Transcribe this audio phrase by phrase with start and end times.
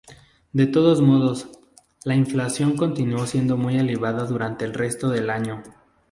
[0.51, 1.47] De todos modos,
[2.05, 5.61] la inflación continuó siendo muy elevada durante el resto del año.